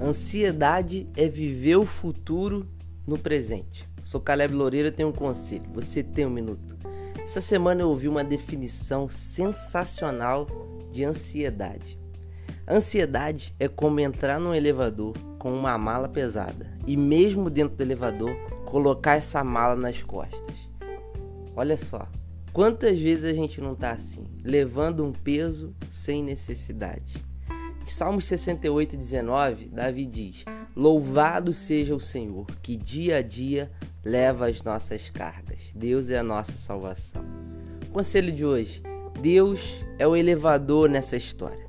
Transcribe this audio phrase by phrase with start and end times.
[0.00, 2.68] Ansiedade é viver o futuro
[3.04, 3.84] no presente.
[4.04, 5.64] Sou Caleb Loureiro tenho um conselho.
[5.74, 6.78] Você tem um minuto.
[7.18, 10.46] Essa semana eu ouvi uma definição sensacional
[10.92, 11.98] de ansiedade.
[12.66, 18.34] Ansiedade é como entrar num elevador com uma mala pesada e, mesmo dentro do elevador,
[18.66, 20.70] colocar essa mala nas costas.
[21.56, 22.06] Olha só,
[22.52, 27.20] quantas vezes a gente não está assim, levando um peso sem necessidade.
[27.90, 30.44] Salmos 68, 19, Davi diz:
[30.76, 33.70] Louvado seja o Senhor, que dia a dia
[34.04, 35.72] leva as nossas cargas.
[35.74, 37.24] Deus é a nossa salvação.
[37.92, 38.82] Conselho de hoje:
[39.20, 41.66] Deus é o elevador nessa história.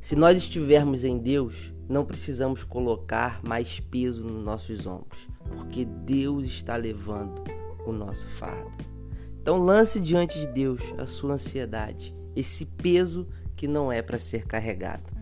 [0.00, 6.46] Se nós estivermos em Deus, não precisamos colocar mais peso nos nossos ombros, porque Deus
[6.46, 7.44] está levando
[7.86, 8.72] o nosso fardo.
[9.40, 14.46] Então lance diante de Deus a sua ansiedade, esse peso que não é para ser
[14.46, 15.21] carregado.